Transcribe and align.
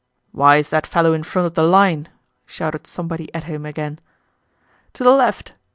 "Why's 0.31 0.71
that 0.71 0.87
fellow 0.87 1.13
in 1.13 1.21
front 1.21 1.45
of 1.45 1.53
the 1.53 1.61
line?" 1.61 2.09
shouted 2.47 2.87
somebody 2.87 3.31
at 3.35 3.43
him 3.43 3.67
again. 3.67 3.99
"To 4.95 5.03
the 5.03 5.11
left!... 5.11 5.53